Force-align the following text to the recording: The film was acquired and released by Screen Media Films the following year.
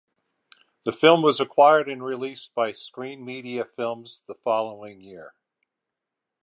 The 0.83 0.91
film 0.91 1.21
was 1.21 1.39
acquired 1.39 1.87
and 1.87 2.03
released 2.03 2.55
by 2.55 2.71
Screen 2.71 3.23
Media 3.23 3.63
Films 3.63 4.23
the 4.25 4.33
following 4.33 4.99
year. 5.03 5.35